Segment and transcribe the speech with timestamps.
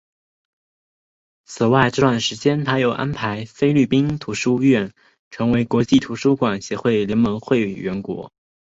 [1.45, 4.91] 此外这段期间他又安排菲律宾图书馆学会
[5.29, 8.31] 成为国际图书馆协会联盟的会员国。